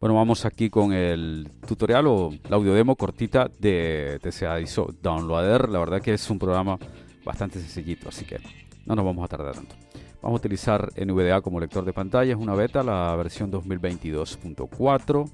[0.00, 5.68] Bueno, vamos aquí con el tutorial o la audio demo cortita de TCA ISO Downloader.
[5.68, 6.78] La verdad que es un programa
[7.24, 8.38] bastante sencillito, así que
[8.86, 9.74] no nos vamos a tardar tanto.
[10.22, 15.30] Vamos a utilizar NVDA como lector de pantalla, es una beta, la versión 2022.4,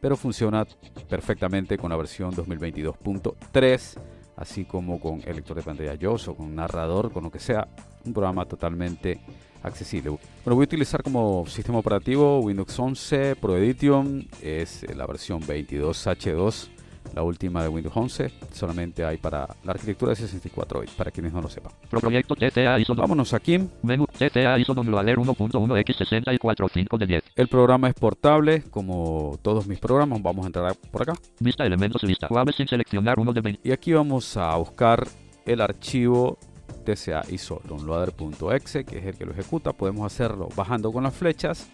[0.00, 0.66] pero funciona
[1.08, 3.98] perfectamente con la versión 2022.3,
[4.36, 7.68] así como con el lector de pantalla JOS o con narrador, con lo que sea,
[8.04, 9.20] un programa totalmente
[9.62, 10.10] accesible.
[10.10, 16.75] Bueno, voy a utilizar como sistema operativo Windows 11 Pro Edition, es la versión 22H2
[17.14, 18.32] la última de Windows 11.
[18.52, 21.72] Solamente hay para la arquitectura de 64 bits, para quienes no lo sepan.
[21.90, 22.94] Proyecto TCA ISO.
[22.94, 23.58] Vámonos aquí.
[23.82, 27.24] Menú TCA ISO Downloader 1.1x645 de 10.
[27.34, 30.22] El programa es portable, como todos mis programas.
[30.22, 31.14] Vamos a entrar por acá.
[31.40, 32.28] Vista elementos lista.
[32.56, 33.68] Sin seleccionar uno de 20.
[33.68, 35.06] Y aquí vamos a buscar
[35.44, 36.38] el archivo
[36.84, 39.72] TCA ISO Downloader.exe, que es el que lo ejecuta.
[39.72, 41.68] Podemos hacerlo bajando con las flechas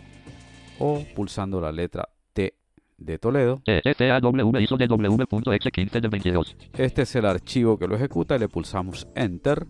[0.79, 2.09] o pulsando la letra
[3.05, 3.63] de Toledo.
[3.65, 6.57] TCAW ISO de W.exe15 de 22.
[6.75, 9.67] Este es el archivo que lo ejecuta y le pulsamos Enter.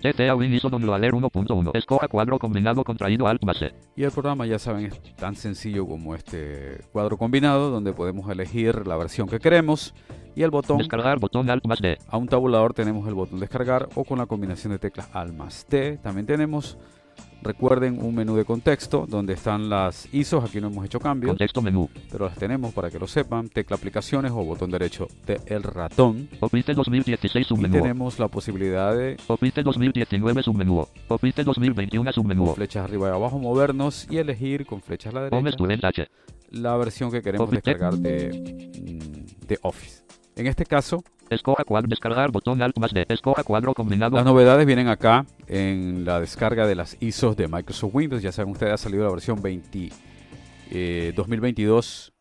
[0.00, 1.72] TCA Win ISO Downloader 1.1.
[1.74, 3.74] Escoja cuadro combinado contraído Alt C.
[3.96, 8.86] Y el programa, ya saben, es tan sencillo como este cuadro combinado, donde podemos elegir
[8.86, 9.94] la versión que queremos
[10.34, 10.78] y el botón.
[10.78, 11.98] Descargar botón Alt más D.
[12.08, 15.66] A un tabulador tenemos el botón descargar o con la combinación de teclas Alt más
[15.66, 15.98] T.
[15.98, 16.78] También tenemos,
[17.42, 20.44] recuerden, un menú de contexto donde están las ISOs.
[20.44, 21.88] Aquí no hemos hecho cambios, Contexto menú.
[22.10, 23.48] pero las tenemos para que lo sepan.
[23.48, 26.28] Tecla aplicaciones o botón derecho del ratón.
[26.40, 27.74] Office 2016 Y submenú.
[27.74, 30.86] tenemos la posibilidad de Office 2019 submenú.
[31.08, 32.54] Office 2021 con submenú.
[32.54, 36.06] flechas arriba y abajo movernos y elegir con flechas a la derecha
[36.50, 37.62] la versión que queremos Office.
[37.64, 40.02] descargar de, mm, de Office.
[40.36, 43.06] En este caso, Descargar botón Alt más D.
[43.08, 44.16] Escoja cuadro combinado.
[44.16, 48.20] las novedades vienen acá en la descarga de las ISOs de Microsoft Windows.
[48.20, 49.90] Ya saben ustedes, ha salido la versión 20,
[50.72, 52.12] eh, 2022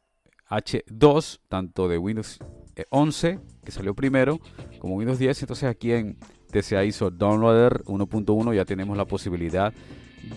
[0.47, 2.37] H2, tanto de Windows
[2.75, 4.39] eh, 11, que salió primero,
[4.77, 5.41] como Windows 10.
[5.41, 6.17] Entonces aquí en
[6.51, 9.73] TCA ISO Downloader 1.1 ya tenemos la posibilidad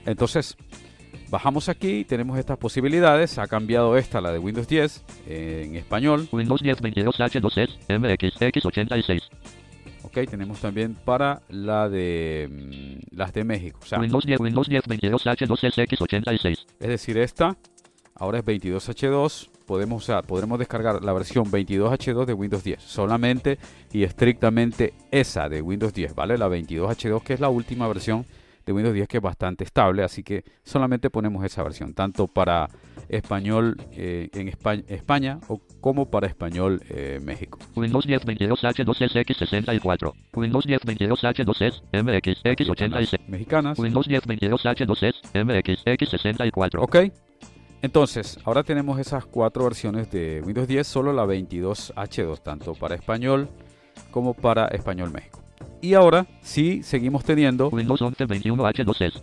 [0.04, 0.56] Entonces,
[1.30, 6.28] bajamos aquí y tenemos estas posibilidades, ha cambiado esta, la de Windows 10, en español,
[6.32, 9.22] Windows 10 22H2S MXX86.
[10.12, 10.28] ¿Ok?
[10.28, 14.84] Tenemos también para la de mm, las de México, o sea, Windows 10 Windows 10
[14.84, 16.66] 22H2SX86.
[16.80, 17.56] Es decir, esta
[18.14, 19.48] ahora es 22H2.
[19.66, 22.82] Podemos, o sea, podremos descargar la versión 22H2 de Windows 10.
[22.82, 23.58] Solamente
[23.92, 26.36] y estrictamente esa de Windows 10, ¿vale?
[26.36, 28.26] La 22H2 que es la última versión
[28.64, 32.68] de Windows 10 que es bastante estable, así que solamente ponemos esa versión, tanto para
[33.08, 37.58] español eh, en España, España, o como para español eh, México.
[37.76, 40.12] Windows 10 22H2SX64.
[40.34, 43.20] Windows 10 22H2S MX X86.
[43.28, 43.78] Mexicanas.
[43.78, 46.78] Windows 10 22H2S MX X64.
[46.82, 46.96] Ok.
[47.82, 53.48] Entonces, ahora tenemos esas cuatro versiones de Windows 10, solo la 22H2, tanto para español
[54.12, 55.41] como para español México.
[55.82, 59.20] Y ahora sí seguimos teniendo, Windows 11 21H2S.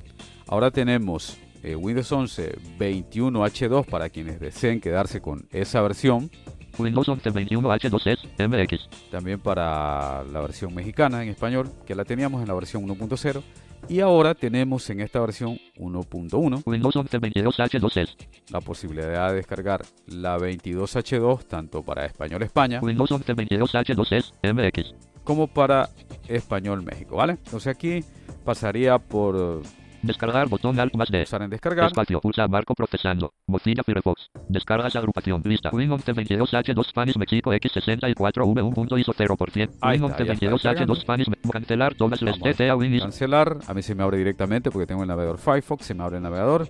[0.47, 6.29] ahora tenemos eh, Windows 11 21H2 para quienes deseen quedarse con esa versión,
[6.77, 8.17] Windows 11 21H2S
[8.47, 8.89] MX.
[9.09, 13.41] también para la versión mexicana en español, que la teníamos en la versión 1.0,
[13.87, 18.15] y ahora tenemos en esta versión 1.1 Windows 11 22H2S.
[18.51, 25.08] la posibilidad de descargar la 22H2 tanto para español España Windows 11 22H2S MX.
[25.29, 25.89] Como para
[26.27, 27.33] español México, ¿vale?
[27.33, 28.03] Entonces aquí
[28.43, 29.61] pasaría por
[30.01, 31.21] Descargar botón Alt más D.
[31.23, 33.33] usar en descargar, Espacio, pulsa marco procesando.
[33.47, 34.29] Mozilla Firefox.
[34.47, 35.41] Descargas agrupación.
[35.43, 35.69] Lista.
[35.73, 39.69] Win 11 22H2 Spanish México X64 V1.ISO 0%.
[39.81, 40.95] Ahí Win está, 11 ya está 22H2 descargando.
[40.95, 44.87] Spanish Me- Cancelar todas las TTA Win cancelar, a mí se me abre directamente porque
[44.87, 46.67] tengo el navegador Firefox, se me abre el navegador.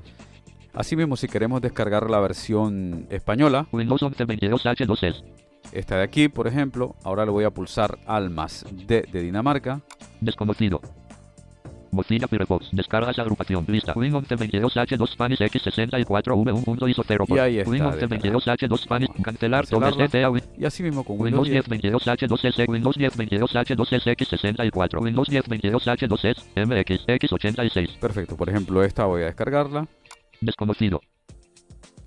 [0.74, 5.24] Asimismo, si queremos descargar la versión española, Windows 11 22H2S.
[5.72, 9.82] Esta de aquí, por ejemplo, ahora le voy a pulsar al más D de Dinamarca.
[10.22, 10.82] Desconocido.
[11.92, 12.70] Mozilla Firefox.
[12.72, 13.66] Descargas agrupación.
[13.68, 13.94] Lista.
[13.96, 17.36] Win 11 22H2 Spanish X64 V1.ISO 0%.
[17.36, 18.40] Y ahí está, Win 11 descargado.
[18.40, 19.08] 22H2 Spanish.
[19.08, 19.66] Vamos a Cancelar.
[20.58, 26.66] Y asimismo con Windows Windows 10, 10 22H2S, Windows 10 22H2S X64, Windows 10 22H2S,
[26.66, 28.38] MX X86, perfecto.
[28.38, 29.88] Por ejemplo, esta voy a descargarla.
[30.42, 31.02] desconocido.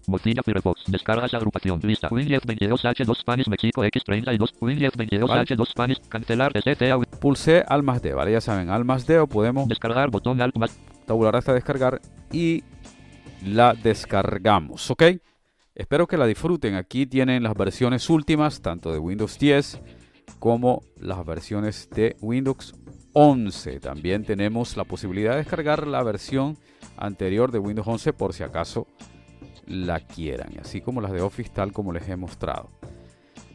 [0.06, 6.00] Mozilla Firefox, descargas agrupación, lista, Win 10 22H2 Spanish México X32, Win 10 22H2 Spanish,
[6.08, 8.32] cancelar TTA, Pulsé al más D, ¿vale?
[8.32, 12.00] Ya saben, al más D o podemos descargar botón Alt más, tabular hasta descargar
[12.32, 12.64] y
[13.44, 15.02] la descargamos, ¿ok?
[15.74, 16.74] Espero que la disfruten.
[16.74, 19.80] Aquí tienen las versiones últimas, tanto de Windows 10
[20.38, 22.74] como las versiones de Windows
[23.14, 23.80] 11.
[23.80, 26.58] También tenemos la posibilidad de descargar la versión
[26.96, 28.86] anterior de Windows 11 por si acaso
[29.66, 32.70] la quieran, así como las de Office tal como les he mostrado.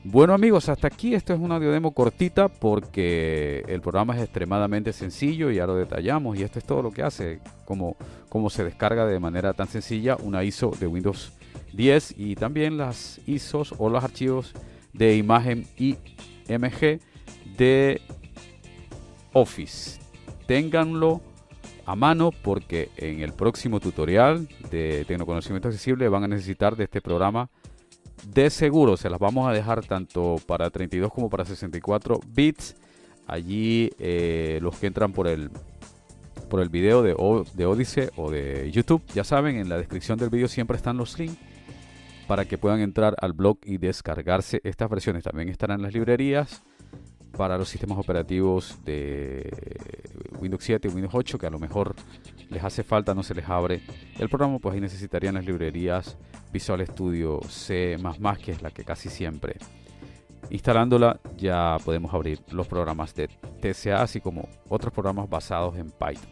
[0.03, 4.93] Bueno amigos, hasta aquí esto es una audio demo cortita porque el programa es extremadamente
[4.93, 7.97] sencillo, ya lo detallamos y esto es todo lo que hace, como,
[8.29, 11.33] como se descarga de manera tan sencilla una ISO de Windows
[11.73, 14.53] 10 y también las ISOs o los archivos
[14.93, 17.01] de imagen IMG
[17.57, 18.01] de
[19.33, 19.99] Office.
[20.45, 21.21] Ténganlo
[21.87, 27.01] a mano porque en el próximo tutorial de Tecnoconocimiento Accesible van a necesitar de este
[27.01, 27.49] programa
[28.25, 28.97] de seguro.
[28.97, 32.75] Se las vamos a dejar tanto para 32 como para 64 bits.
[33.25, 35.49] Allí eh, los que entran por el
[36.49, 37.09] por el video de,
[37.55, 41.17] de Odyssey o de YouTube, ya saben, en la descripción del video siempre están los
[41.19, 41.37] links
[42.25, 45.23] para que puedan entrar al blog y descargarse estas versiones.
[45.23, 46.63] También estarán las librerías
[47.37, 49.49] para los sistemas operativos de
[50.39, 51.95] Windows 7 y Windows 8 que a lo mejor
[52.49, 53.81] les hace falta, no se les abre
[54.17, 56.17] el programa, pues ahí necesitarían las librerías
[56.51, 57.97] Visual Studio C++,
[58.43, 59.57] que es la que casi siempre
[60.49, 66.29] instalándola ya podemos abrir los programas de TCA, así como otros programas basados en Python.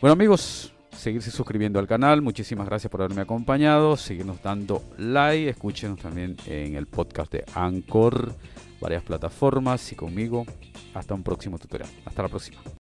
[0.00, 6.00] Bueno amigos, seguirse suscribiendo al canal, muchísimas gracias por haberme acompañado, seguirnos dando like, escúchenos
[6.00, 8.34] también en el podcast de Anchor,
[8.80, 10.44] varias plataformas y conmigo.
[10.94, 11.90] Hasta un próximo tutorial.
[12.06, 12.60] Hasta la próxima.